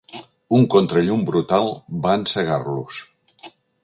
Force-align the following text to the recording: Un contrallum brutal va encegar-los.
Un 0.59 0.63
contrallum 0.75 1.21
brutal 1.27 1.69
va 2.07 2.15
encegar-los. 2.21 3.03